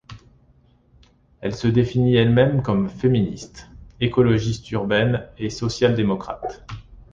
Elle 1.41 1.53
se 1.53 1.67
définit 1.67 2.15
elle-même 2.15 2.63
comme 2.63 2.89
féministe, 2.89 3.69
écologiste 3.99 4.71
urbaine 4.71 5.27
et 5.37 5.51
social-démocrate. 5.51 6.65